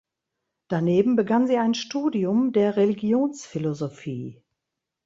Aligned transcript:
Daneben 0.67 1.15
begann 1.15 1.45
sie 1.45 1.57
ein 1.57 1.75
Studium 1.75 2.53
der 2.53 2.75
Religionsphilosophie. 2.75 4.41